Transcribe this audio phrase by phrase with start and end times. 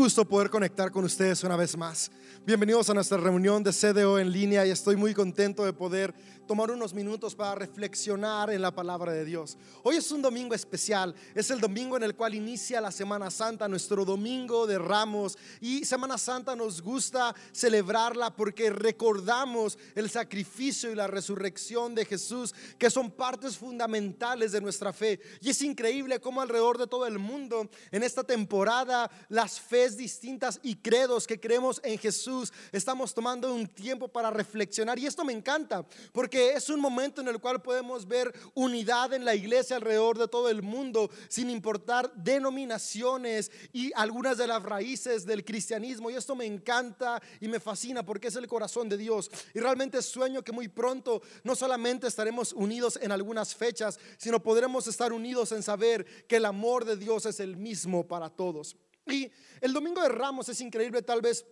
[0.00, 2.10] gusto poder conectar con ustedes una vez más.
[2.46, 6.14] Bienvenidos a nuestra reunión de CDO en línea y estoy muy contento de poder
[6.46, 9.58] tomar unos minutos para reflexionar en la palabra de Dios.
[9.84, 13.68] Hoy es un domingo especial, es el domingo en el cual inicia la Semana Santa,
[13.68, 15.36] nuestro domingo de ramos.
[15.60, 22.54] Y Semana Santa nos gusta celebrarla porque recordamos el sacrificio y la resurrección de Jesús,
[22.78, 25.20] que son partes fundamentales de nuestra fe.
[25.42, 29.60] Y es increíble cómo alrededor de todo el mundo, en esta temporada, las
[29.96, 34.98] distintas y credos que creemos en Jesús, estamos tomando un tiempo para reflexionar.
[34.98, 39.24] Y esto me encanta, porque es un momento en el cual podemos ver unidad en
[39.24, 45.26] la iglesia alrededor de todo el mundo, sin importar denominaciones y algunas de las raíces
[45.26, 46.10] del cristianismo.
[46.10, 49.30] Y esto me encanta y me fascina porque es el corazón de Dios.
[49.54, 54.86] Y realmente sueño que muy pronto no solamente estaremos unidos en algunas fechas, sino podremos
[54.86, 58.76] estar unidos en saber que el amor de Dios es el mismo para todos.
[59.06, 61.46] Y el domingo de Ramos es increíble, tal vez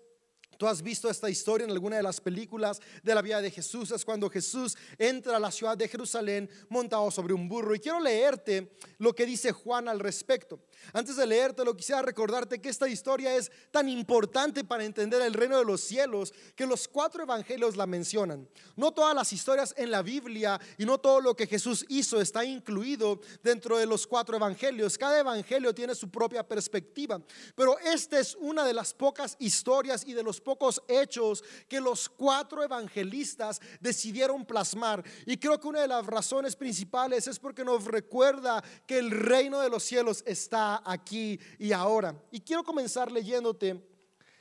[0.59, 3.93] Tú has visto esta historia en alguna de las películas de la vida de Jesús.
[3.93, 7.77] Es cuando Jesús entra a la ciudad de Jerusalén montado sobre un burro.
[7.77, 10.59] Y quiero leerte lo que dice Juan al respecto.
[10.93, 15.33] Antes de leerte, lo quisiera recordarte que esta historia es tan importante para entender el
[15.33, 18.49] reino de los cielos que los cuatro evangelios la mencionan.
[18.75, 22.45] No todas las historias en la Biblia y no todo lo que Jesús hizo está
[22.45, 24.99] incluido dentro de los cuatro evangelios.
[24.99, 27.23] Cada evangelio tiene su propia perspectiva.
[27.55, 32.09] Pero esta es una de las pocas historias y de los pocos hechos que los
[32.09, 35.05] cuatro evangelistas decidieron plasmar.
[35.27, 39.61] Y creo que una de las razones principales es porque nos recuerda que el reino
[39.61, 42.19] de los cielos está aquí y ahora.
[42.33, 43.87] Y quiero comenzar leyéndote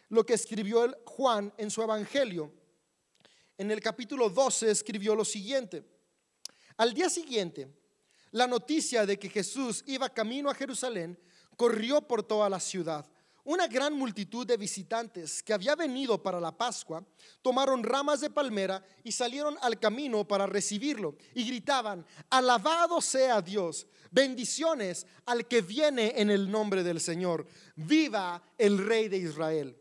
[0.07, 2.53] lo que escribió el Juan en su evangelio.
[3.57, 5.83] En el capítulo 12 escribió lo siguiente.
[6.77, 7.67] Al día siguiente,
[8.31, 11.19] la noticia de que Jesús iba camino a Jerusalén
[11.57, 13.05] corrió por toda la ciudad
[13.47, 17.05] una gran multitud de visitantes que había venido para la Pascua
[17.41, 23.87] tomaron ramas de palmera y salieron al camino para recibirlo y gritaban, alabado sea Dios,
[24.11, 27.47] bendiciones al que viene en el nombre del Señor,
[27.77, 29.77] viva el rey de Israel.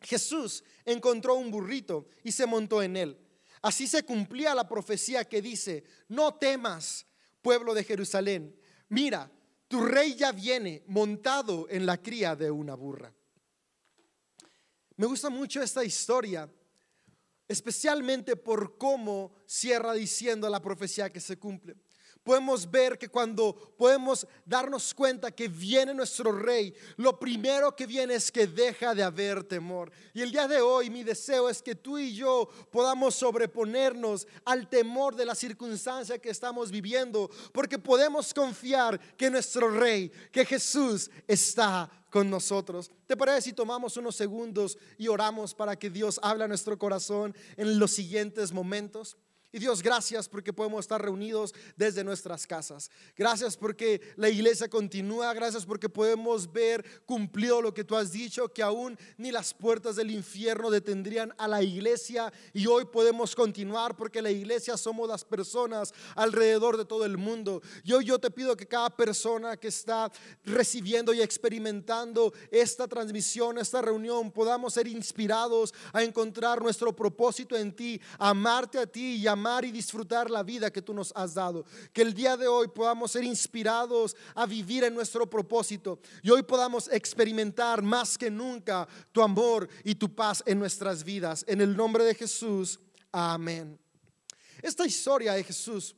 [0.00, 3.18] Jesús encontró un burrito y se montó en él.
[3.60, 7.04] Así se cumplía la profecía que dice, no temas,
[7.42, 8.58] pueblo de Jerusalén,
[8.88, 9.30] mira,
[9.70, 13.14] tu rey ya viene montado en la cría de una burra.
[14.96, 16.50] Me gusta mucho esta historia,
[17.46, 21.76] especialmente por cómo cierra diciendo la profecía que se cumple
[22.22, 28.14] podemos ver que cuando podemos darnos cuenta que viene nuestro rey, lo primero que viene
[28.14, 29.90] es que deja de haber temor.
[30.12, 34.68] Y el día de hoy mi deseo es que tú y yo podamos sobreponernos al
[34.68, 41.10] temor de la circunstancia que estamos viviendo, porque podemos confiar que nuestro rey, que Jesús
[41.26, 42.90] está con nosotros.
[43.06, 47.34] ¿Te parece si tomamos unos segundos y oramos para que Dios hable a nuestro corazón
[47.56, 49.16] en los siguientes momentos?
[49.52, 52.88] Y Dios, gracias porque podemos estar reunidos desde nuestras casas.
[53.16, 55.34] Gracias porque la iglesia continúa.
[55.34, 59.96] Gracias porque podemos ver cumplido lo que tú has dicho, que aún ni las puertas
[59.96, 62.32] del infierno detendrían a la iglesia.
[62.52, 67.60] Y hoy podemos continuar porque la iglesia somos las personas alrededor de todo el mundo.
[67.82, 70.12] Y hoy yo te pido que cada persona que está
[70.44, 77.74] recibiendo y experimentando esta transmisión, esta reunión, podamos ser inspirados a encontrar nuestro propósito en
[77.74, 81.64] ti, amarte a ti y amar y disfrutar la vida que tú nos has dado.
[81.92, 86.42] Que el día de hoy podamos ser inspirados a vivir en nuestro propósito y hoy
[86.42, 91.44] podamos experimentar más que nunca tu amor y tu paz en nuestras vidas.
[91.48, 92.78] En el nombre de Jesús,
[93.10, 93.78] amén.
[94.62, 95.96] Esta historia de Jesús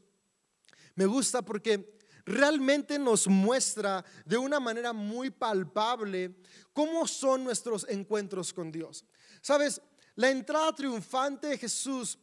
[0.94, 6.36] me gusta porque realmente nos muestra de una manera muy palpable
[6.72, 9.04] cómo son nuestros encuentros con Dios.
[9.40, 9.80] Sabes,
[10.14, 12.18] la entrada triunfante de Jesús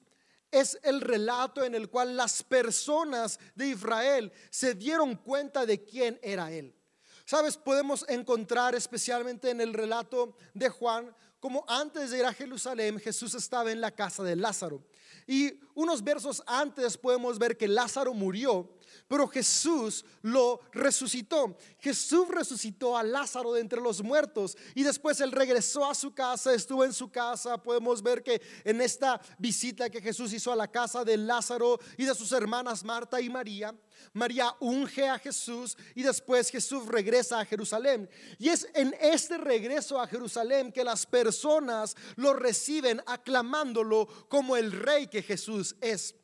[0.51, 6.19] es el relato en el cual las personas de Israel se dieron cuenta de quién
[6.21, 6.75] era Él.
[7.25, 12.99] Sabes, podemos encontrar especialmente en el relato de Juan como antes de ir a Jerusalén
[12.99, 14.83] Jesús estaba en la casa de Lázaro.
[15.27, 18.69] Y unos versos antes podemos ver que Lázaro murió
[19.07, 21.57] pero Jesús lo resucitó.
[21.79, 26.53] Jesús resucitó a Lázaro de entre los muertos y después él regresó a su casa,
[26.53, 27.61] estuvo en su casa.
[27.61, 32.05] Podemos ver que en esta visita que Jesús hizo a la casa de Lázaro y
[32.05, 33.73] de sus hermanas Marta y María,
[34.13, 38.09] María unge a Jesús y después Jesús regresa a Jerusalén.
[38.37, 44.71] Y es en este regreso a Jerusalén que las personas lo reciben aclamándolo como el
[44.71, 46.15] rey que Jesús es.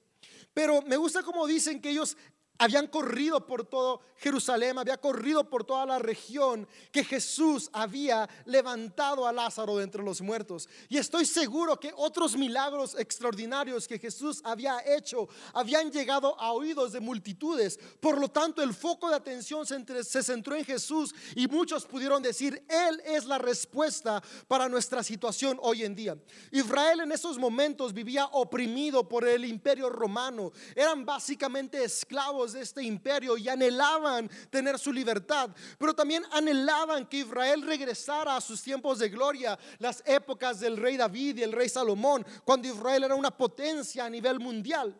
[0.54, 2.16] Pero me gusta como dicen que ellos
[2.58, 9.28] habían corrido por todo Jerusalén, había corrido por toda la región, que Jesús había levantado
[9.28, 10.70] a Lázaro de entre los muertos.
[10.88, 16.94] Y estoy seguro que otros milagros extraordinarios que Jesús había hecho habían llegado a oídos
[16.94, 17.78] de multitudes.
[18.00, 22.64] Por lo tanto, el foco de atención se, centró en Jesús y muchos pudieron decir,
[22.70, 26.18] Él es la respuesta para nuestra situación hoy en día.
[26.52, 30.52] Israel en esos momentos vivía oprimido por el imperio romano.
[30.76, 37.18] Eran básicamente esclavos de este imperio y anhelaban tener su libertad, pero también anhelaban que
[37.18, 41.70] Israel regresara a sus tiempos de gloria, las épocas del rey David y el rey
[41.70, 45.00] Salomón, cuando Israel era una potencia a nivel mundial.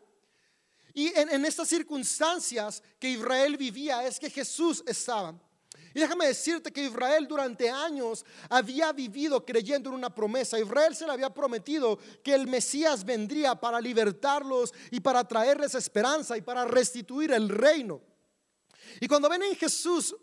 [0.94, 5.36] Y en, en estas circunstancias que Israel vivía es que Jesús estaba.
[5.96, 10.60] Y déjame decirte que Israel durante años había vivido creyendo en una promesa.
[10.60, 16.36] Israel se le había prometido que el Mesías vendría para libertarlos y para traerles esperanza
[16.36, 18.02] y para restituir el reino.
[19.00, 20.14] Y cuando ven en Jesús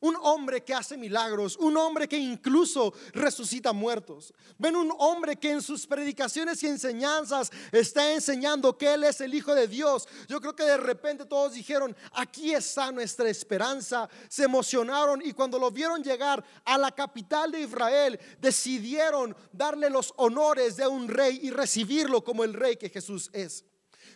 [0.00, 4.32] un hombre que hace milagros, un hombre que incluso resucita muertos.
[4.58, 9.34] Ven un hombre que en sus predicaciones y enseñanzas está enseñando que Él es el
[9.34, 10.08] Hijo de Dios.
[10.28, 14.08] Yo creo que de repente todos dijeron, aquí está nuestra esperanza.
[14.28, 20.12] Se emocionaron y cuando lo vieron llegar a la capital de Israel, decidieron darle los
[20.16, 23.64] honores de un rey y recibirlo como el rey que Jesús es.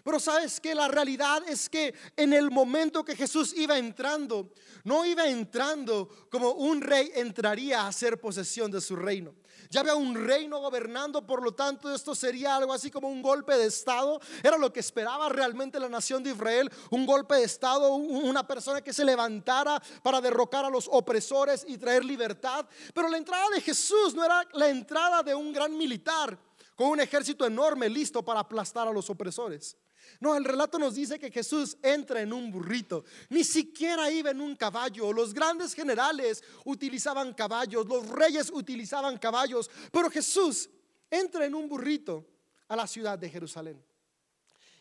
[0.04, 4.52] Pero sabes que la realidad es que en el momento que Jesús iba entrando,
[4.84, 9.34] no iba entrando como un rey entraría a hacer posesión de su reino.
[9.70, 13.56] Ya había un reino gobernando, por lo tanto esto sería algo así como un golpe
[13.56, 14.20] de Estado.
[14.42, 18.82] Era lo que esperaba realmente la nación de Israel, un golpe de Estado, una persona
[18.82, 22.66] que se levantara para derrocar a los opresores y traer libertad.
[22.92, 26.38] Pero la entrada de Jesús no era la entrada de un gran militar
[26.76, 29.78] con un ejército enorme listo para aplastar a los opresores.
[30.20, 33.04] No, el relato nos dice que Jesús entra en un burrito.
[33.30, 35.12] Ni siquiera iba en un caballo.
[35.12, 40.68] Los grandes generales utilizaban caballos, los reyes utilizaban caballos, pero Jesús
[41.10, 42.26] entra en un burrito
[42.68, 43.84] a la ciudad de Jerusalén.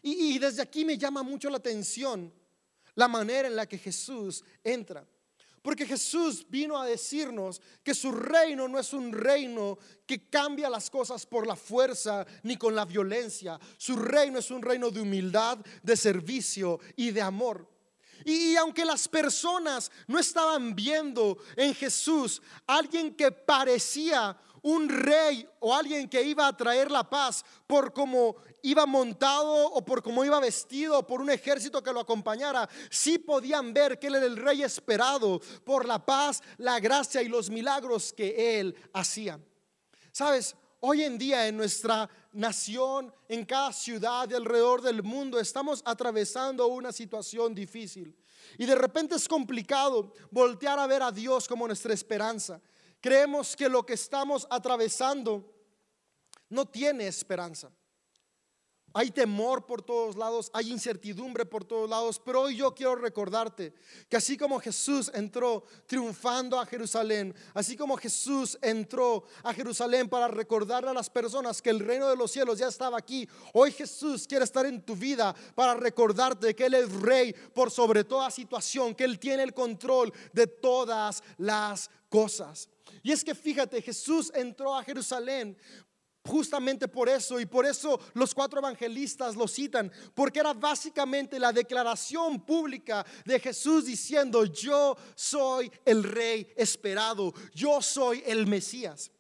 [0.02, 2.34] Y, y desde aquí me llama mucho la atención
[2.96, 5.08] la manera en la que Jesús entra.
[5.63, 10.89] Porque Jesús vino a decirnos que su reino no es un reino que cambia las
[10.89, 13.57] cosas por la fuerza ni con la violencia.
[13.77, 17.65] Su reino es un reino de humildad, de servicio y de amor.
[18.25, 25.74] Y, aunque las personas no estaban viendo en Jesús alguien que parecía un rey o
[25.75, 30.39] alguien que iba a traer la paz por cómo iba montado o por cómo iba
[30.39, 34.38] vestido o por un ejército que lo acompañara, sí podían ver que él era el
[34.38, 39.39] rey esperado por la paz, la gracia y los milagros que él hacía.
[40.12, 45.81] Sabes, hoy en día en nuestra nación, en cada ciudad de alrededor del mundo, estamos
[45.86, 48.15] atravesando una situación difícil.
[48.57, 52.62] Y de repente es complicado voltear a ver a Dios como nuestra esperanza.
[53.04, 55.44] Creemos que lo que estamos atravesando
[56.48, 57.70] no tiene esperanza.
[58.94, 63.74] Hay temor por todos lados, hay incertidumbre por todos lados, pero hoy yo quiero recordarte
[64.08, 70.30] que así como Jesús entró triunfando a Jerusalén, así como Jesús entró a Jerusalén para
[70.30, 74.26] recordarle a las personas que el reino de los cielos ya estaba aquí, hoy Jesús
[74.26, 78.96] quiere estar en tu vida para recordarte que Él es rey por sobre toda situación,
[78.96, 82.70] que Él tiene el control de todas las cosas.
[83.04, 85.56] Y es que fíjate, Jesús entró a Jerusalén
[86.25, 91.51] Justamente por eso y por eso los cuatro evangelistas lo citan, porque era básicamente la
[91.51, 99.12] declaración pública de Jesús diciendo, yo soy el rey esperado, yo soy el Mesías.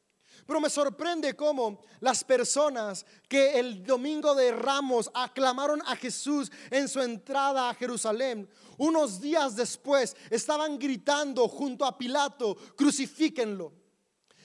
[0.47, 6.87] Pero me sorprende cómo las personas que el domingo de Ramos aclamaron a Jesús en
[6.87, 13.82] su entrada a Jerusalén, unos días después estaban gritando junto a Pilato, crucifíquenlo.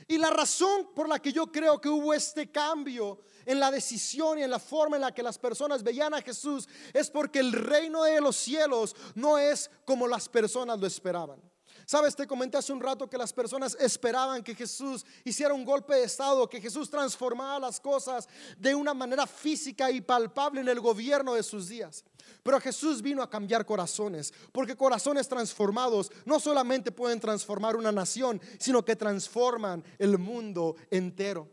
[0.08, 4.38] Y la razón por la que yo creo que hubo este cambio en la decisión
[4.38, 7.52] y en la forma en la que las personas veían a Jesús es porque el
[7.52, 11.40] reino de los cielos no es como las personas lo esperaban.
[11.84, 15.94] Sabes, te comenté hace un rato que las personas esperaban que Jesús hiciera un golpe
[15.94, 20.80] de estado, que Jesús transformara las cosas de una manera física y palpable en el
[20.80, 22.04] gobierno de sus días.
[22.42, 28.40] Pero Jesús vino a cambiar corazones, porque corazones transformados no solamente pueden transformar una nación,
[28.58, 31.48] sino que transforman el mundo entero.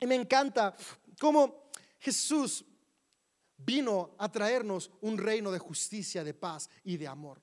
[0.00, 0.74] Y me encanta
[1.20, 2.64] cómo Jesús
[3.56, 7.40] vino a traernos un reino de justicia, de paz y de amor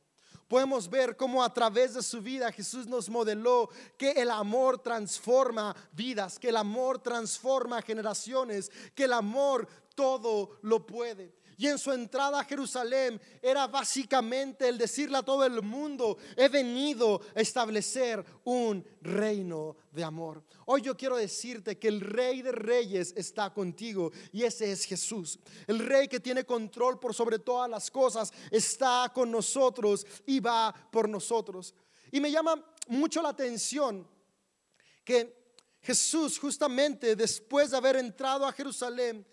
[0.50, 5.76] podemos ver cómo a través de su vida Jesús nos modeló que el amor transforma
[5.94, 11.38] vidas, que el amor transforma generaciones, que el amor todo lo puede.
[11.60, 16.48] Y en su entrada a Jerusalén era básicamente el decirle a todo el mundo, he
[16.48, 20.42] venido a establecer un reino de amor.
[20.68, 25.38] Hoy yo quiero decirte que el rey de reyes está contigo y ese es Jesús.
[25.68, 30.74] El rey que tiene control por sobre todas las cosas está con nosotros y va
[30.89, 31.75] por nosotros.
[32.10, 32.56] Y me llama
[32.88, 34.08] mucho la atención
[35.04, 39.28] que Jesús justamente después de haber entrado a Jerusalén,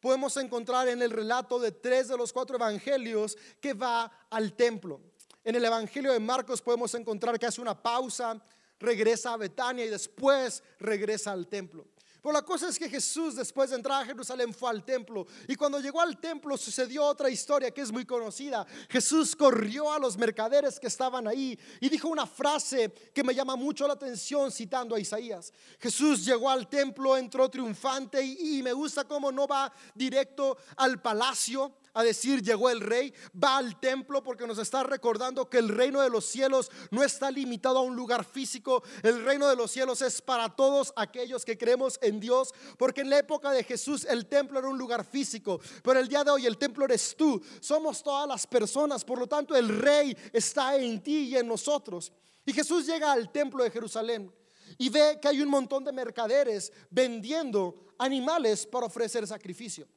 [0.00, 5.00] podemos encontrar en el relato de tres de los cuatro evangelios que va al templo.
[5.44, 8.40] En el evangelio de Marcos podemos encontrar que hace una pausa,
[8.78, 11.86] regresa a Betania y después regresa al templo.
[12.22, 15.54] Pero la cosa es que Jesús después de entrar a Jerusalén fue al templo y
[15.54, 18.66] cuando llegó al templo sucedió otra historia que es muy conocida.
[18.88, 23.56] Jesús corrió a los mercaderes que estaban ahí y dijo una frase que me llama
[23.56, 25.52] mucho la atención citando a Isaías.
[25.78, 31.72] Jesús llegó al templo, entró triunfante y, me gusta cómo no va directo al palacio
[31.98, 36.00] a decir llegó el rey, va al templo porque nos está recordando que el reino
[36.00, 40.00] de los cielos no está limitado a un lugar físico, el reino de los cielos
[40.02, 44.26] es para todos aquellos que creemos en Dios, porque en la época de Jesús el
[44.26, 48.00] templo era un lugar físico, pero el día de hoy el templo eres tú, somos
[48.00, 52.12] todas las personas, por lo tanto el rey está en ti y en nosotros.
[52.46, 54.32] Y Jesús llega al templo de Jerusalén
[54.78, 59.88] y ve que hay un montón de mercaderes vendiendo animales para ofrecer sacrificio.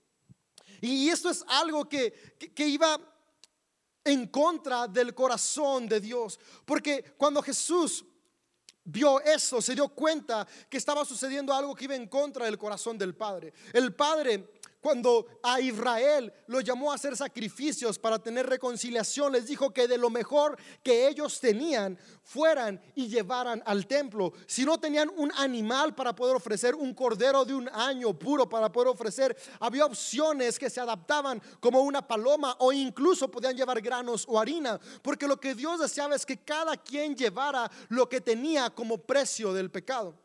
[0.82, 2.12] Y esto es algo que,
[2.56, 3.00] que, iba
[4.04, 6.40] en contra del corazón de Dios.
[6.66, 8.04] Porque cuando Jesús
[8.84, 12.98] vio eso, se dio cuenta que estaba sucediendo algo que iba en contra del corazón
[12.98, 13.54] del Padre.
[13.74, 19.72] El Padre cuando a Israel lo llamó a hacer sacrificios para tener reconciliación, les dijo
[19.72, 24.34] que de lo mejor que ellos tenían fueran y llevaran al templo.
[24.48, 28.72] Si no tenían un animal para poder ofrecer, un cordero de un año puro para
[28.72, 34.26] poder ofrecer, había opciones que se adaptaban como una paloma o incluso podían llevar granos
[34.28, 38.70] o harina, porque lo que Dios deseaba es que cada quien llevara lo que tenía
[38.70, 40.21] como precio del pecado.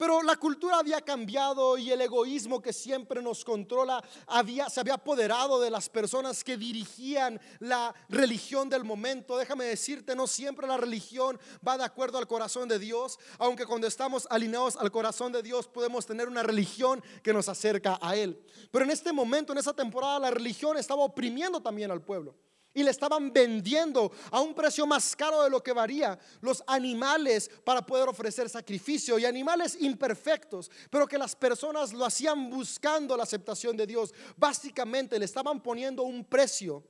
[0.00, 4.94] Pero la cultura había cambiado y el egoísmo que siempre nos controla había, se había
[4.94, 9.36] apoderado de las personas que dirigían la religión del momento.
[9.36, 11.38] Déjame decirte, no siempre la religión
[11.68, 15.68] va de acuerdo al corazón de Dios, aunque cuando estamos alineados al corazón de Dios
[15.68, 18.42] podemos tener una religión que nos acerca a Él.
[18.70, 22.34] Pero en este momento, en esa temporada, la religión estaba oprimiendo también al pueblo.
[22.72, 27.50] Y le estaban vendiendo a un precio más caro de lo que varía los animales
[27.64, 33.24] para poder ofrecer sacrificio y animales imperfectos, pero que las personas lo hacían buscando la
[33.24, 34.14] aceptación de Dios.
[34.36, 36.84] Básicamente le estaban poniendo un precio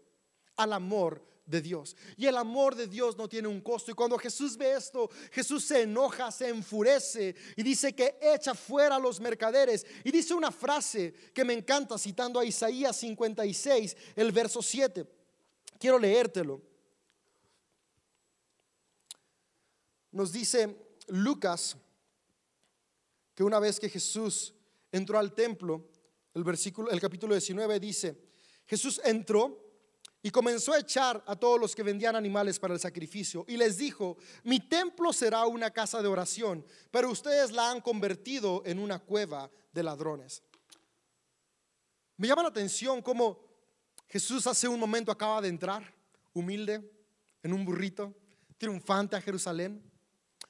[0.57, 1.97] al amor de Dios.
[2.17, 3.91] Y el amor de Dios no tiene un costo.
[3.91, 8.97] Y cuando Jesús ve esto, Jesús se enoja, se enfurece y dice que echa fuera
[8.97, 9.85] a los mercaderes.
[10.05, 15.20] Y dice una frase que me encanta citando a Isaías 56, el verso 7.
[15.81, 16.61] Quiero leértelo.
[20.13, 20.77] Nos dice
[21.09, 21.75] Lucas
[23.35, 24.53] que una vez que Jesús
[24.93, 25.89] entró al templo,
[26.35, 28.15] el versículo el capítulo 19 dice,
[28.67, 29.59] Jesús entró
[30.23, 33.79] y comenzó a echar a todos los que vendían animales para el sacrificio y les
[33.79, 38.99] dijo, "Mi templo será una casa de oración, pero ustedes la han convertido en una
[38.99, 40.43] cueva de ladrones."
[42.19, 43.50] Me llama la atención cómo
[44.11, 45.95] Jesús hace un momento acaba de entrar,
[46.35, 46.83] humilde,
[47.45, 48.12] en un burrito,
[48.59, 49.81] triunfante a Jerusalén.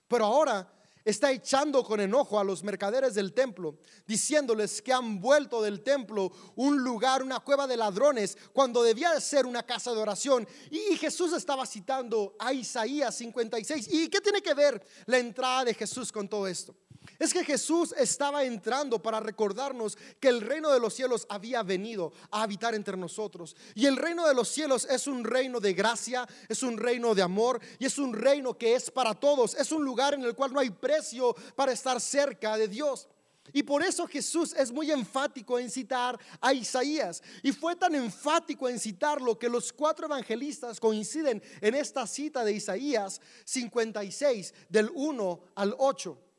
[0.08, 0.72] Pero ahora
[1.04, 6.32] está echando con enojo a los mercaderes del templo, diciéndoles que han vuelto del templo
[6.56, 10.48] un lugar, una cueva de ladrones, cuando debía de ser una casa de oración.
[10.70, 13.88] Y Jesús estaba citando a Isaías 56.
[13.92, 16.74] ¿Y qué tiene que ver la entrada de Jesús con todo esto?
[17.18, 22.12] Es que Jesús estaba entrando para recordarnos que el reino de los cielos había venido
[22.30, 23.56] a habitar entre nosotros.
[23.74, 27.22] Y el reino de los cielos es un reino de gracia, es un reino de
[27.22, 29.54] amor y es un reino que es para todos.
[29.54, 33.08] Es un lugar en el cual no hay precio para estar cerca de Dios.
[33.52, 37.22] Y por eso Jesús es muy enfático en citar a Isaías.
[37.42, 42.52] Y fue tan enfático en citarlo que los cuatro evangelistas coinciden en esta cita de
[42.52, 46.29] Isaías 56, del 1 al 8.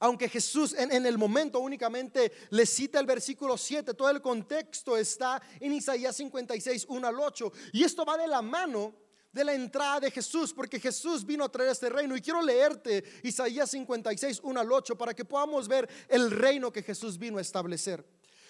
[0.00, 5.40] Aunque Jesús en, el momento únicamente le cita el versículo 7, todo el contexto está
[5.60, 7.52] en Isaías 56, 1 al 8.
[7.72, 8.94] Y esto va de la mano
[9.32, 12.16] de la entrada de Jesús, porque Jesús vino a traer este reino.
[12.16, 16.82] Y quiero leerte Isaías 56, 1 al 8, para que podamos ver el reino que
[16.82, 18.04] Jesús vino a establecer.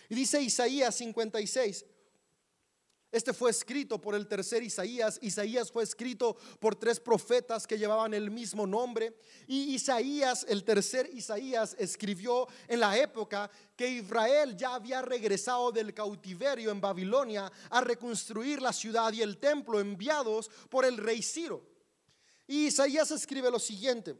[0.08, 1.84] Y dice Isaías 56,
[3.16, 5.18] Este fue escrito por el tercer Isaías.
[5.22, 9.16] Isaías fue escrito por tres profetas que llevaban el mismo nombre.
[9.46, 15.94] Y Isaías, el tercer Isaías, escribió en la época que Israel ya había regresado del
[15.94, 21.64] cautiverio en Babilonia a reconstruir la ciudad y el templo enviados por el rey Ciro.
[22.46, 24.14] Y Isaías escribe lo siguiente.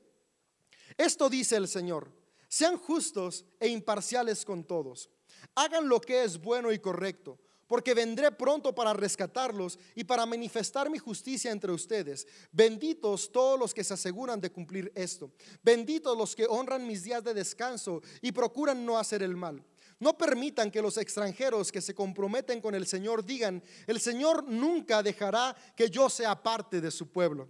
[0.96, 2.10] Esto dice el Señor.
[2.48, 5.10] Sean justos e imparciales con todos.
[5.54, 10.90] Hagan lo que es bueno y correcto porque vendré pronto para rescatarlos y para manifestar
[10.90, 12.26] mi justicia entre ustedes.
[12.52, 15.32] Benditos todos los que se aseguran de cumplir esto.
[15.62, 19.62] Benditos los que honran mis días de descanso y procuran no hacer el mal.
[19.98, 25.02] No permitan que los extranjeros que se comprometen con el Señor digan, el Señor nunca
[25.02, 27.48] dejará que yo sea parte de su pueblo.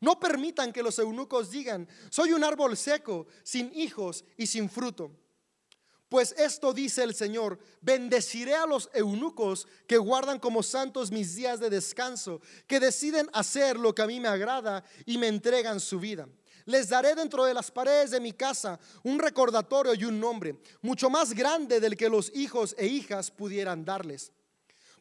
[0.00, 5.12] No permitan que los eunucos digan, soy un árbol seco, sin hijos y sin fruto.
[6.08, 11.60] Pues esto dice el Señor, bendeciré a los eunucos que guardan como santos mis días
[11.60, 16.00] de descanso, que deciden hacer lo que a mí me agrada y me entregan su
[16.00, 16.26] vida.
[16.64, 21.10] Les daré dentro de las paredes de mi casa un recordatorio y un nombre, mucho
[21.10, 24.32] más grande del que los hijos e hijas pudieran darles.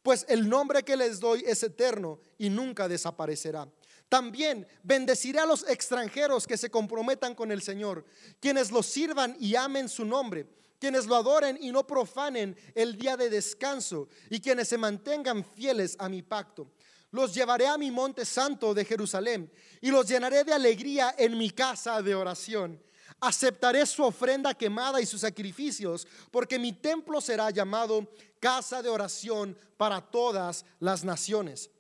[0.04, 3.68] Pues el nombre que les doy es eterno y nunca desaparecerá.
[4.10, 8.06] También bendeciré a los extranjeros que se comprometan con el Señor,
[8.40, 10.48] quienes los sirvan y amen su nombre
[10.80, 15.96] quienes lo adoren y no profanen el día de descanso, y quienes se mantengan fieles
[16.00, 16.72] a mi pacto.
[17.12, 21.52] Los llevaré a mi monte santo de Jerusalén y los llenaré de alegría en mi
[21.52, 22.82] casa de oración.
[23.20, 28.08] Aceptaré su ofrenda quemada y sus sacrificios, porque mi templo será llamado
[28.40, 31.72] casa de oración para todas las naciones.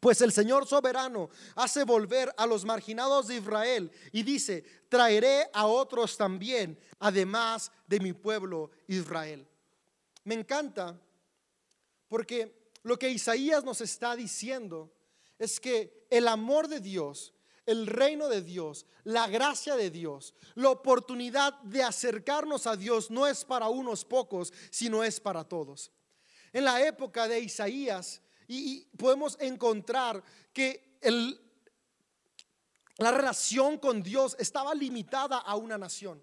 [0.00, 5.66] Pues el Señor soberano hace volver a los marginados de Israel y dice, traeré a
[5.66, 9.46] otros también, además de mi pueblo Israel.
[10.24, 11.00] Me encanta
[12.06, 14.92] porque lo que Isaías nos está diciendo
[15.38, 17.34] es que el amor de Dios,
[17.66, 23.26] el reino de Dios, la gracia de Dios, la oportunidad de acercarnos a Dios no
[23.26, 25.90] es para unos pocos, sino es para todos.
[26.52, 30.98] En la época de Isaías, y, podemos encontrar que
[32.96, 36.20] la relación con Dios estaba limitada a una nación.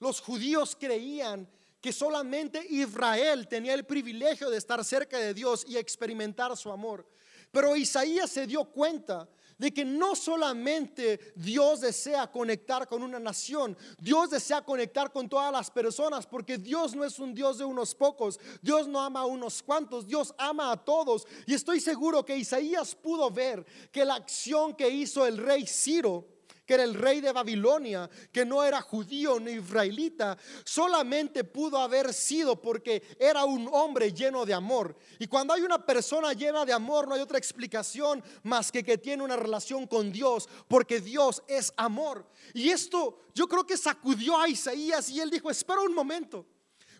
[0.00, 1.48] Los judíos creían
[1.80, 7.08] que solamente Israel tenía el privilegio de estar cerca de Dios y experimentar su amor.
[7.50, 13.76] Pero Isaías se dio cuenta de que no solamente Dios desea conectar con una nación,
[13.98, 17.94] Dios desea conectar con todas las personas, porque Dios no es un Dios de unos
[17.94, 21.26] pocos, Dios no ama a unos cuantos, Dios ama a todos.
[21.46, 26.33] Y estoy seguro que Isaías pudo ver que la acción que hizo el rey Ciro,
[26.66, 32.12] que era el rey de Babilonia, que no era judío ni israelita, solamente pudo haber
[32.12, 34.96] sido porque era un hombre lleno de amor.
[35.18, 38.98] Y cuando hay una persona llena de amor, no hay otra explicación más que que
[38.98, 42.26] tiene una relación con Dios, porque Dios es amor.
[42.52, 46.46] Y esto yo creo que sacudió a Isaías y él dijo, espera un momento.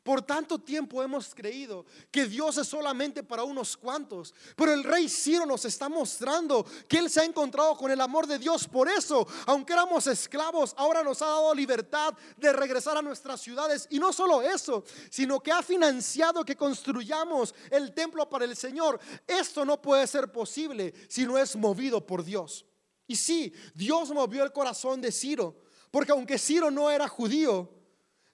[0.05, 4.35] Por tanto tiempo hemos creído que Dios es solamente para unos cuantos.
[4.55, 8.27] Pero el rey Ciro nos está mostrando que Él se ha encontrado con el amor
[8.27, 8.69] de Dios.
[8.69, 13.89] Por eso, aunque éramos esclavos, ahora nos ha dado libertad de regresar a nuestras ciudades.
[13.89, 19.01] Y no solo eso, sino que ha financiado que construyamos el templo para el Señor.
[19.27, 22.67] Esto no puede ser posible si no es movido por Dios.
[23.07, 25.63] Y sí, Dios movió el corazón de Ciro.
[25.91, 27.71] Porque aunque Ciro no era judío,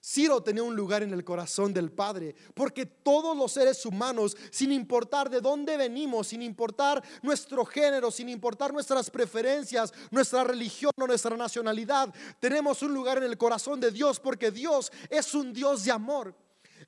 [0.03, 4.71] Ciro tenía un lugar en el corazón del Padre, porque todos los seres humanos, sin
[4.71, 11.05] importar de dónde venimos, sin importar nuestro género, sin importar nuestras preferencias, nuestra religión o
[11.05, 15.85] nuestra nacionalidad, tenemos un lugar en el corazón de Dios, porque Dios es un Dios
[15.85, 16.35] de amor.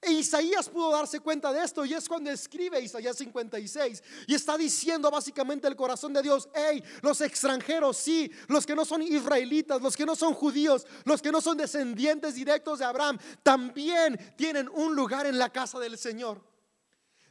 [0.05, 4.57] E Isaías pudo darse cuenta de esto y es cuando escribe Isaías 56 y está
[4.57, 9.81] diciendo básicamente el corazón de Dios, hey, los extranjeros, sí, los que no son israelitas,
[9.81, 14.69] los que no son judíos, los que no son descendientes directos de Abraham, también tienen
[14.69, 16.41] un lugar en la casa del Señor.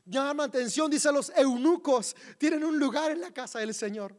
[0.04, 4.16] Llama atención, dice los eunucos, tienen un lugar en la casa del Señor.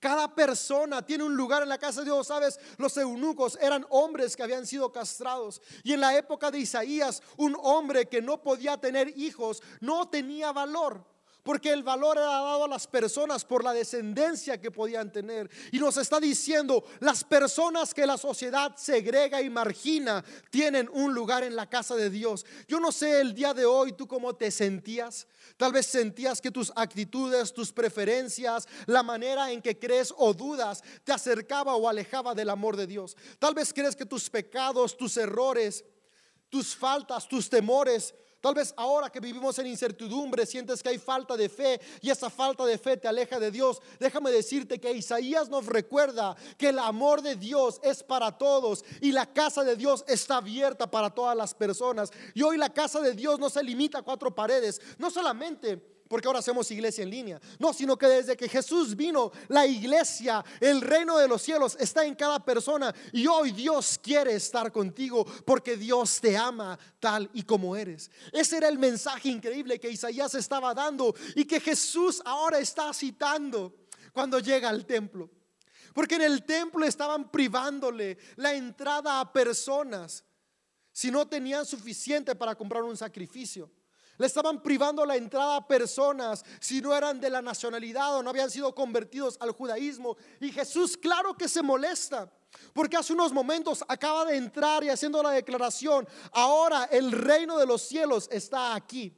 [0.00, 2.28] Cada persona tiene un lugar en la casa de Dios.
[2.28, 5.60] Sabes, los eunucos eran hombres que habían sido castrados.
[5.82, 10.52] Y en la época de Isaías, un hombre que no podía tener hijos no tenía
[10.52, 11.04] valor
[11.42, 15.48] porque el valor era dado a las personas por la descendencia que podían tener.
[15.72, 21.44] Y nos está diciendo, las personas que la sociedad segrega y margina tienen un lugar
[21.44, 22.44] en la casa de Dios.
[22.66, 25.26] Yo no sé el día de hoy tú cómo te sentías.
[25.56, 30.82] Tal vez sentías que tus actitudes, tus preferencias, la manera en que crees o dudas
[31.04, 33.16] te acercaba o alejaba del amor de Dios.
[33.38, 35.84] Tal vez crees que tus pecados, tus errores,
[36.50, 41.36] tus faltas, tus temores Tal vez ahora que vivimos en incertidumbre sientes que hay falta
[41.36, 43.82] de fe y esa falta de fe te aleja de Dios.
[43.98, 49.10] Déjame decirte que Isaías nos recuerda que el amor de Dios es para todos y
[49.10, 52.12] la casa de Dios está abierta para todas las personas.
[52.32, 56.26] Y hoy la casa de Dios no se limita a cuatro paredes, no solamente porque
[56.26, 57.40] ahora hacemos iglesia en línea.
[57.58, 62.04] No, sino que desde que Jesús vino, la iglesia, el reino de los cielos está
[62.04, 62.94] en cada persona.
[63.12, 68.10] Y hoy Dios quiere estar contigo porque Dios te ama tal y como eres.
[68.32, 73.74] Ese era el mensaje increíble que Isaías estaba dando y que Jesús ahora está citando
[74.12, 75.30] cuando llega al templo.
[75.92, 80.24] Porque en el templo estaban privándole la entrada a personas
[80.92, 83.70] si no tenían suficiente para comprar un sacrificio.
[84.18, 88.30] Le estaban privando la entrada a personas si no eran de la nacionalidad o no
[88.30, 90.16] habían sido convertidos al judaísmo.
[90.40, 92.30] Y Jesús, claro que se molesta.
[92.72, 97.66] Porque hace unos momentos acaba de entrar y haciendo la declaración, ahora el reino de
[97.66, 99.16] los cielos está aquí.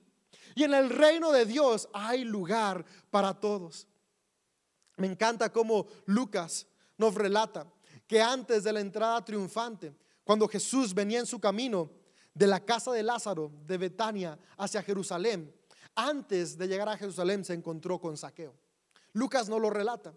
[0.55, 3.87] Y en el reino de Dios hay lugar para todos.
[4.97, 6.67] Me encanta cómo Lucas
[6.99, 7.67] nos relata
[8.07, 11.91] que antes de la entrada triunfante, cuando Jesús venía en su camino,
[12.35, 15.55] de la casa de Lázaro de Betania hacia Jerusalén,
[15.95, 18.55] antes de llegar a Jerusalén se encontró con Saqueo.
[19.13, 20.15] Lucas no lo relata.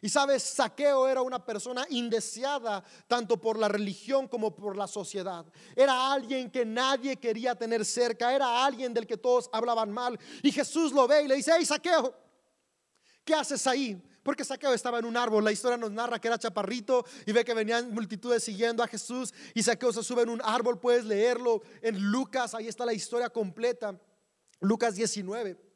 [0.00, 5.44] Y sabes, Saqueo era una persona indeseada tanto por la religión como por la sociedad.
[5.74, 10.18] Era alguien que nadie quería tener cerca, era alguien del que todos hablaban mal.
[10.42, 12.14] Y Jesús lo ve y le dice, hey Saqueo,
[13.24, 14.00] ¿qué haces ahí?
[14.28, 15.42] Porque Saqueo estaba en un árbol.
[15.42, 19.32] La historia nos narra que era chaparrito y ve que venían multitudes siguiendo a Jesús.
[19.54, 20.78] Y Saqueo se sube en un árbol.
[20.78, 22.54] Puedes leerlo en Lucas.
[22.54, 23.98] Ahí está la historia completa.
[24.60, 25.67] Lucas 19.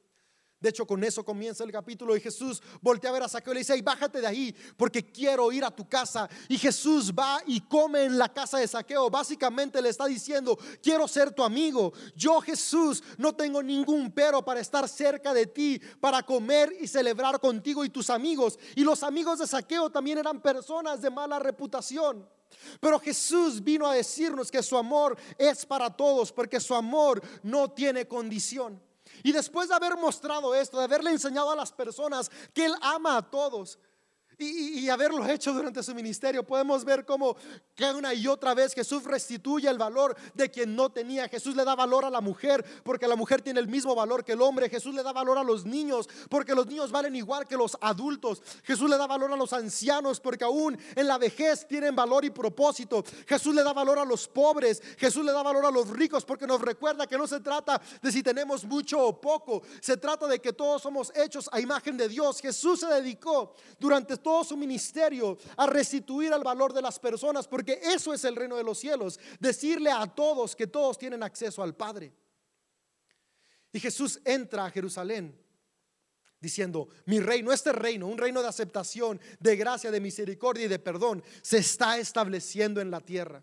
[0.62, 3.54] De hecho, con eso comienza el capítulo y Jesús voltea a ver a Saqueo y
[3.54, 6.30] le dice, bájate de ahí porque quiero ir a tu casa.
[6.48, 9.10] Y Jesús va y come en la casa de Saqueo.
[9.10, 11.92] Básicamente le está diciendo, quiero ser tu amigo.
[12.14, 17.40] Yo Jesús no tengo ningún pero para estar cerca de ti, para comer y celebrar
[17.40, 18.56] contigo y tus amigos.
[18.76, 22.24] Y los amigos de Saqueo también eran personas de mala reputación.
[22.80, 27.68] Pero Jesús vino a decirnos que su amor es para todos porque su amor no
[27.68, 28.80] tiene condición.
[29.22, 33.16] Y después de haber mostrado esto, de haberle enseñado a las personas que Él ama
[33.16, 33.78] a todos,
[34.38, 37.36] y, haberlo hecho durante su ministerio, podemos ver cómo
[37.74, 41.28] que una y otra vez Jesús restituye el valor de quien no tenía.
[41.28, 44.32] Jesús le da valor a la mujer porque la mujer tiene el mismo valor que
[44.32, 44.68] el hombre.
[44.68, 48.42] Jesús le da valor a los niños porque los niños valen igual que los adultos.
[48.64, 52.30] Jesús le da valor a los ancianos porque aún en la vejez tienen valor y
[52.30, 53.04] propósito.
[53.26, 54.82] Jesús le da valor a los pobres.
[54.98, 58.12] Jesús le da valor a los ricos porque nos recuerda que no se trata de
[58.12, 59.62] si tenemos mucho o poco.
[59.80, 62.40] Se trata de que todos somos hechos a imagen de Dios.
[62.40, 67.80] Jesús se dedicó durante todo su ministerio a restituir el valor de las personas, porque
[67.82, 71.74] eso es el reino de los cielos, decirle a todos que todos tienen acceso al
[71.74, 72.12] Padre.
[73.72, 75.38] Y Jesús entra a Jerusalén
[76.42, 80.78] diciendo, mi reino, este reino, un reino de aceptación, de gracia, de misericordia y de
[80.78, 83.42] perdón, se está estableciendo en la tierra.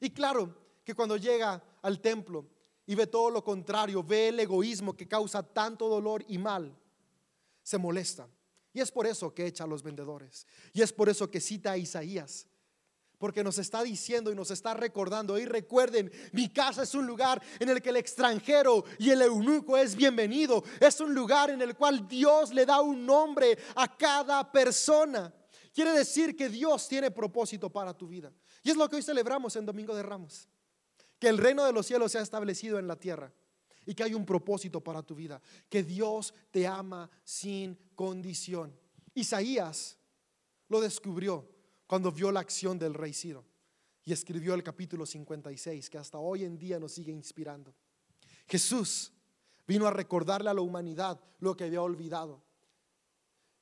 [0.00, 2.46] Y claro que cuando llega al templo
[2.86, 6.74] y ve todo lo contrario, ve el egoísmo que causa tanto dolor y mal,
[7.62, 8.26] se molesta.
[8.72, 10.46] Y es por eso que echa a los vendedores.
[10.72, 12.46] Y es por eso que cita a Isaías.
[13.18, 15.38] Porque nos está diciendo y nos está recordando.
[15.38, 19.76] Y recuerden, mi casa es un lugar en el que el extranjero y el eunuco
[19.76, 20.62] es bienvenido.
[20.78, 25.34] Es un lugar en el cual Dios le da un nombre a cada persona.
[25.74, 28.32] Quiere decir que Dios tiene propósito para tu vida.
[28.62, 30.48] Y es lo que hoy celebramos en Domingo de Ramos.
[31.18, 33.32] Que el reino de los cielos se ha establecido en la tierra
[33.86, 38.76] y que hay un propósito para tu vida, que Dios te ama sin condición.
[39.14, 39.96] Isaías
[40.68, 41.48] lo descubrió
[41.86, 43.44] cuando vio la acción del rey Ciro
[44.04, 47.74] y escribió el capítulo 56 que hasta hoy en día nos sigue inspirando.
[48.46, 49.12] Jesús
[49.66, 52.42] vino a recordarle a la humanidad lo que había olvidado,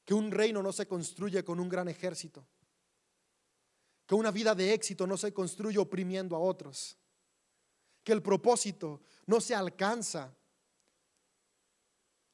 [0.04, 2.46] que un reino no se construye con un gran ejército,
[4.06, 6.96] que una vida de éxito no se construye oprimiendo a otros,
[8.02, 10.34] que el propósito no se alcanza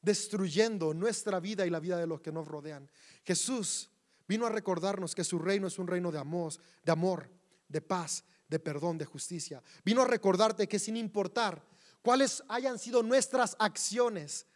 [0.01, 2.89] destruyendo nuestra vida y la vida de los que nos rodean.
[3.25, 3.91] Jesús
[4.29, 6.53] vino a recordarnos que su reino es un reino de amor,
[6.85, 7.29] de amor,
[7.69, 9.61] de paz, de perdón, de justicia.
[9.85, 11.67] Vino a recordarte que sin importar
[12.01, 14.47] cuáles hayan sido nuestras acciones,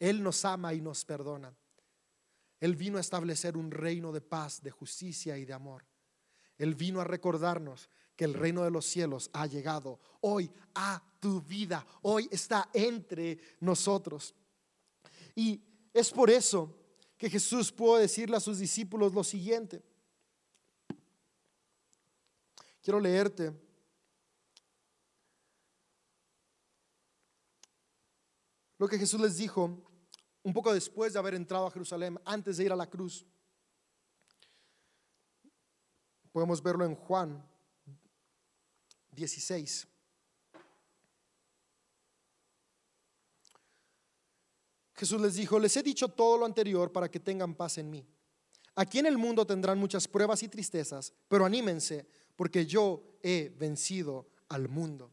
[0.00, 1.54] Él nos ama y nos perdona.
[2.58, 5.86] Él vino a establecer un reino de paz, de justicia y de amor.
[6.56, 11.40] Él vino a recordarnos que el reino de los cielos ha llegado hoy a tu
[11.40, 14.34] vida, hoy está entre nosotros.
[15.36, 15.62] Y
[15.94, 16.74] es por eso
[17.16, 19.84] que Jesús pudo decirle a sus discípulos lo siguiente.
[22.82, 23.52] Quiero leerte
[28.78, 29.80] lo que Jesús les dijo
[30.42, 33.24] un poco después de haber entrado a Jerusalén, antes de ir a la cruz.
[36.32, 37.48] Podemos verlo en Juan
[39.18, 39.88] 16.
[44.94, 48.06] Jesús les dijo, les he dicho todo lo anterior para que tengan paz en mí.
[48.74, 54.28] Aquí en el mundo tendrán muchas pruebas y tristezas, pero anímense, porque yo he vencido
[54.48, 55.12] al mundo.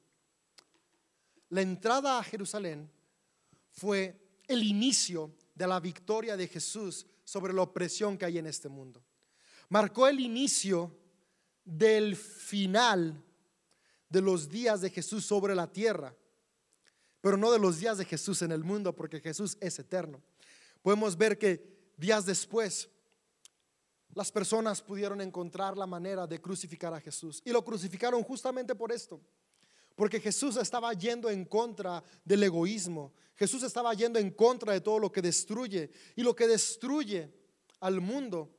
[1.49, 2.89] La entrada a Jerusalén
[3.71, 8.69] fue el inicio de la victoria de Jesús sobre la opresión que hay en este
[8.69, 9.03] mundo.
[9.69, 10.95] Marcó el inicio
[11.63, 13.24] del final
[14.09, 16.15] de los días de Jesús sobre la tierra
[17.25, 20.21] pero no de los días de Jesús en el mundo, porque Jesús es eterno.
[20.83, 22.87] Podemos ver que días después
[24.13, 27.41] las personas pudieron encontrar la manera de crucificar a Jesús.
[27.43, 29.19] Y lo crucificaron justamente por esto.
[29.95, 33.11] Porque Jesús estaba yendo en contra del egoísmo.
[33.33, 35.89] Jesús estaba yendo en contra de todo lo que destruye.
[36.15, 37.33] Y lo que destruye
[37.79, 38.55] al mundo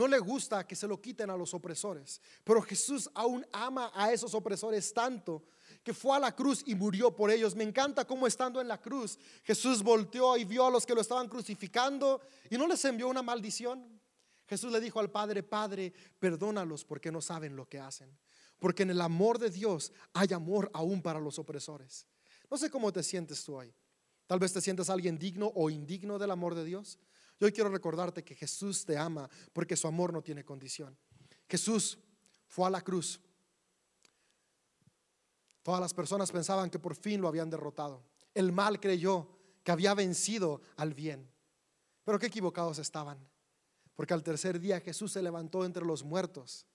[0.00, 2.22] no le gusta que se lo quiten a los opresores.
[2.42, 5.44] Pero Jesús aún ama a esos opresores tanto
[5.84, 7.54] que fue a la cruz y murió por ellos.
[7.54, 11.02] Me encanta cómo estando en la cruz, Jesús volteó y vio a los que lo
[11.02, 14.00] estaban crucificando y no les envió una maldición.
[14.46, 18.18] Jesús le dijo al Padre, Padre, perdónalos porque no saben lo que hacen.
[18.58, 22.06] Porque en el amor de Dios hay amor aún para los opresores.
[22.50, 23.74] No sé cómo te sientes tú hoy.
[24.26, 26.98] Tal vez te sientes alguien digno o indigno del amor de Dios.
[27.40, 30.96] Yo quiero recordarte que Jesús te ama porque su amor no tiene condición.
[31.48, 31.98] Jesús
[32.46, 33.20] fue a la cruz
[35.62, 38.02] Todas las personas pensaban que por fin lo habían derrotado.
[38.34, 39.28] El mal creyó
[39.62, 41.30] que había vencido al bien.
[42.04, 43.18] Pero qué equivocados estaban.
[43.94, 46.66] Porque al tercer día Jesús se levantó entre los muertos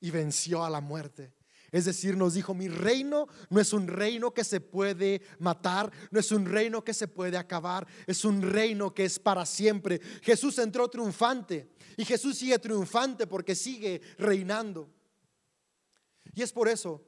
[0.00, 1.34] y venció a la muerte.
[1.72, 6.20] Es decir, nos dijo, mi reino no es un reino que se puede matar, no
[6.20, 9.98] es un reino que se puede acabar, es un reino que es para siempre.
[10.20, 14.90] Jesús entró triunfante y Jesús sigue triunfante porque sigue reinando.
[16.34, 17.02] Y es por eso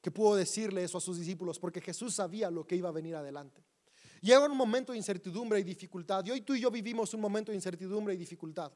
[0.00, 3.14] que pudo decirle eso a sus discípulos, porque Jesús sabía lo que iba a venir
[3.14, 3.62] adelante.
[4.20, 7.52] Llega un momento de incertidumbre y dificultad, y hoy tú y yo vivimos un momento
[7.52, 8.72] de incertidumbre y dificultad.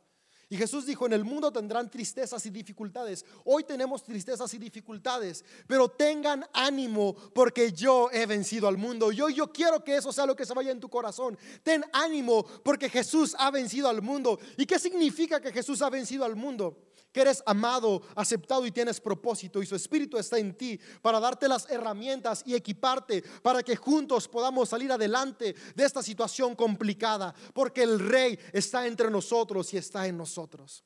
[0.55, 3.27] Y Jesús dijo, en el mundo tendrán tristezas y dificultades.
[3.45, 9.11] Hoy tenemos tristezas y dificultades, pero tengan ánimo porque yo he vencido al mundo.
[9.11, 11.37] Yo, yo quiero que eso sea lo que se vaya en tu corazón.
[11.65, 14.39] Ten ánimo porque Jesús ha vencido al mundo.
[14.57, 16.79] ¿Y qué significa que Jesús ha vencido al mundo?
[17.15, 21.47] Que eres amado, aceptado y tienes propósito y su espíritu está en ti para darte
[21.47, 27.85] las herramientas y equiparte para que juntos podamos salir adelante de esta situación complicada, porque
[27.85, 30.83] el rey está entre nosotros y está en nosotros.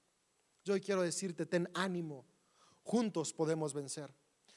[0.63, 2.27] Yo hoy quiero decirte, ten ánimo,
[2.83, 4.15] juntos podemos vencer.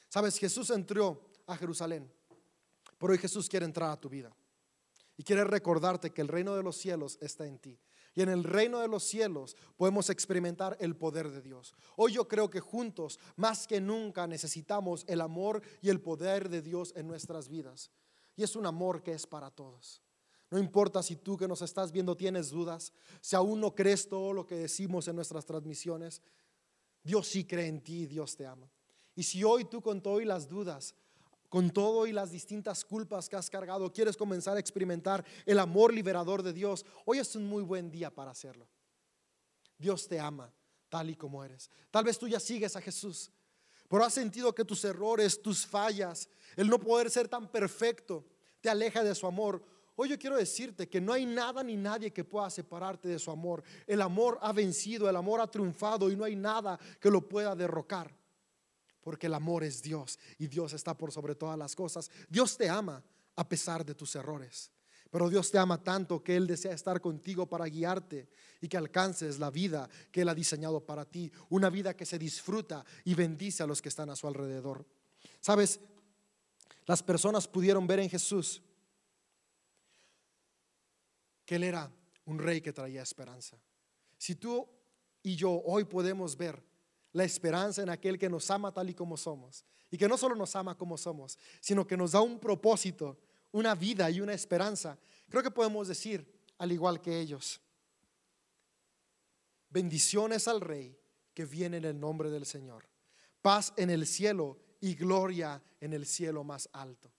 [0.09, 2.11] Sabes, Jesús entró a Jerusalén,
[2.97, 4.35] pero hoy Jesús quiere entrar a tu vida
[5.15, 7.79] y quiere recordarte que el reino de los cielos está en ti.
[8.13, 11.73] Y en el reino de los cielos podemos experimentar el poder de Dios.
[11.95, 16.61] Hoy yo creo que juntos, más que nunca, necesitamos el amor y el poder de
[16.61, 17.89] Dios en nuestras vidas.
[18.35, 20.01] Y es un amor que es para todos.
[20.49, 24.33] No importa si tú que nos estás viendo tienes dudas, si aún no crees todo
[24.33, 26.21] lo que decimos en nuestras transmisiones,
[27.03, 28.69] Dios sí cree en ti Dios te ama.
[29.15, 30.93] Y si hoy tú con todo y las dudas
[31.51, 35.93] con todo y las distintas culpas que has cargado, quieres comenzar a experimentar el amor
[35.93, 38.69] liberador de Dios, hoy es un muy buen día para hacerlo.
[39.77, 40.49] Dios te ama
[40.87, 41.69] tal y como eres.
[41.91, 43.29] Tal vez tú ya sigues a Jesús,
[43.89, 48.23] pero has sentido que tus errores, tus fallas, el no poder ser tan perfecto,
[48.61, 49.61] te aleja de su amor.
[49.97, 53.29] Hoy yo quiero decirte que no hay nada ni nadie que pueda separarte de su
[53.29, 53.61] amor.
[53.85, 57.53] El amor ha vencido, el amor ha triunfado y no hay nada que lo pueda
[57.57, 58.20] derrocar
[59.01, 62.09] porque el amor es Dios y Dios está por sobre todas las cosas.
[62.29, 63.03] Dios te ama
[63.35, 64.71] a pesar de tus errores,
[65.09, 68.29] pero Dios te ama tanto que Él desea estar contigo para guiarte
[68.61, 72.19] y que alcances la vida que Él ha diseñado para ti, una vida que se
[72.19, 74.85] disfruta y bendice a los que están a su alrededor.
[75.39, 75.79] Sabes,
[76.85, 78.61] las personas pudieron ver en Jesús
[81.45, 81.91] que Él era
[82.25, 83.57] un rey que traía esperanza.
[84.17, 84.67] Si tú
[85.23, 86.70] y yo hoy podemos ver
[87.13, 89.65] la esperanza en aquel que nos ama tal y como somos.
[89.89, 93.17] Y que no solo nos ama como somos, sino que nos da un propósito,
[93.51, 94.97] una vida y una esperanza.
[95.29, 96.25] Creo que podemos decir,
[96.57, 97.59] al igual que ellos,
[99.69, 100.97] bendiciones al Rey
[101.33, 102.87] que viene en el nombre del Señor.
[103.41, 107.11] Paz en el cielo y gloria en el cielo más alto.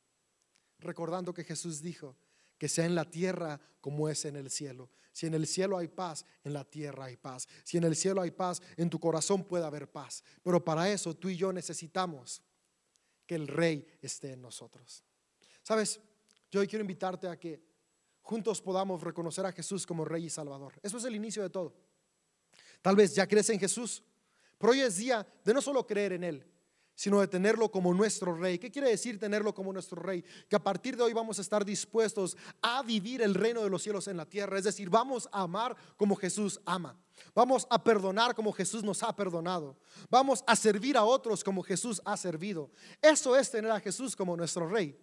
[0.78, 2.16] Recordando que Jesús dijo,
[2.58, 4.88] que sea en la tierra como es en el cielo.
[5.12, 7.46] Si en el cielo hay paz, en la tierra hay paz.
[7.64, 10.24] Si en el cielo hay paz, en tu corazón puede haber paz.
[10.42, 12.42] Pero para eso tú y yo necesitamos
[13.26, 15.04] que el rey esté en nosotros.
[15.62, 16.00] ¿Sabes?
[16.50, 17.62] Yo hoy quiero invitarte a que
[18.22, 20.74] juntos podamos reconocer a Jesús como Rey y Salvador.
[20.82, 21.74] Eso es el inicio de todo.
[22.80, 24.02] Tal vez ya crees en Jesús,
[24.58, 26.46] pero hoy es día de no solo creer en Él,
[26.94, 28.58] sino de tenerlo como nuestro rey.
[28.58, 30.24] ¿Qué quiere decir tenerlo como nuestro rey?
[30.48, 33.82] Que a partir de hoy vamos a estar dispuestos a vivir el reino de los
[33.82, 34.58] cielos en la tierra.
[34.58, 36.96] Es decir, vamos a amar como Jesús ama.
[37.34, 39.76] Vamos a perdonar como Jesús nos ha perdonado.
[40.10, 42.70] Vamos a servir a otros como Jesús ha servido.
[43.00, 44.98] Eso es tener a Jesús como nuestro rey.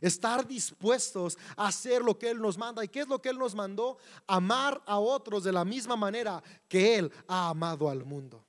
[0.00, 2.84] Estar dispuestos a hacer lo que Él nos manda.
[2.84, 3.98] ¿Y qué es lo que Él nos mandó?
[4.26, 8.44] Amar a otros de la misma manera que Él ha amado al mundo.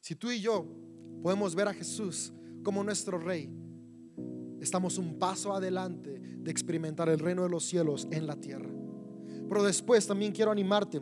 [0.00, 0.66] Si tú y yo
[1.22, 2.32] podemos ver a Jesús
[2.62, 3.50] como nuestro Rey,
[4.60, 8.70] estamos un paso adelante de experimentar el reino de los cielos en la tierra.
[9.48, 11.00] Pero después también quiero animarte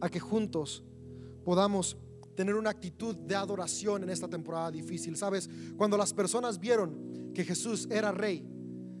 [0.00, 0.84] a que juntos
[1.44, 1.96] podamos
[2.34, 5.16] tener una actitud de adoración en esta temporada difícil.
[5.16, 8.44] Sabes, cuando las personas vieron que Jesús era rey,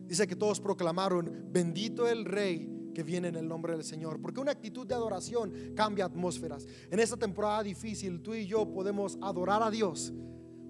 [0.06, 4.20] dice que todos proclamaron, bendito el rey que viene en el nombre del Señor.
[4.20, 6.66] Porque una actitud de adoración cambia atmósferas.
[6.90, 10.12] En esta temporada difícil, tú y yo podemos adorar a Dios.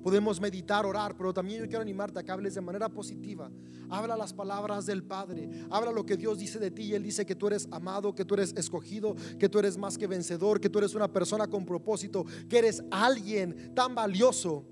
[0.02, 3.50] Podemos meditar, orar, pero también yo quiero animarte a que hables de manera positiva.
[3.88, 7.34] Habla las palabras del Padre, habla lo que Dios dice de ti Él dice que
[7.34, 10.80] tú eres amado, que tú eres escogido, que tú eres más que vencedor, que tú
[10.80, 14.66] eres una persona con propósito, que eres alguien tan valioso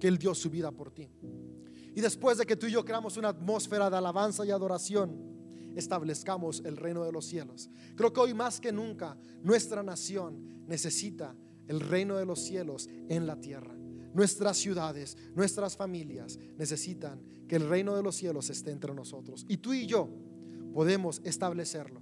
[0.00, 1.08] que Él dio su vida por ti.
[1.94, 5.35] Y después de que tú y yo creamos una atmósfera de alabanza y adoración,
[5.76, 7.70] establezcamos el reino de los cielos.
[7.94, 11.36] Creo que hoy más que nunca nuestra nación necesita
[11.68, 13.74] el reino de los cielos en la tierra.
[14.14, 19.44] Nuestras ciudades, nuestras familias necesitan que el reino de los cielos esté entre nosotros.
[19.48, 20.08] Y tú y yo
[20.72, 22.00] podemos establecerlo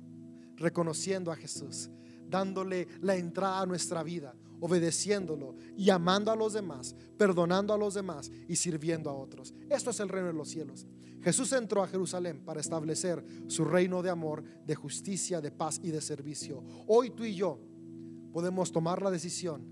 [0.56, 1.90] reconociendo a Jesús,
[2.28, 7.94] dándole la entrada a nuestra vida, obedeciéndolo y amando a los demás, perdonando a los
[7.94, 9.52] demás y sirviendo a otros.
[9.68, 10.86] Esto es el reino de los cielos.
[11.24, 15.90] Jesús entró a Jerusalén para establecer su reino de amor, de justicia, de paz y
[15.90, 16.62] de servicio.
[16.86, 17.58] Hoy tú y yo
[18.30, 19.62] podemos tomar la decisión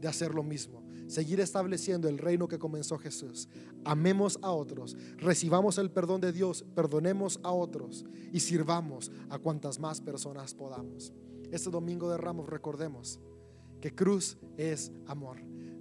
[0.00, 3.48] de hacer lo mismo, seguir estableciendo el reino que comenzó Jesús.
[3.84, 9.78] Amemos a otros, recibamos el perdón de Dios, perdonemos a otros y sirvamos a cuantas
[9.78, 11.12] más personas podamos.
[11.52, 13.20] Este domingo de Ramos recordemos
[13.80, 15.38] que cruz es amor.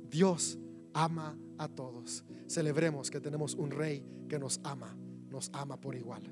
[0.08, 0.60] Dios
[0.94, 2.24] ama a todos.
[2.46, 4.96] Celebremos que tenemos un rey que nos ama
[5.36, 6.24] nos ama por igual.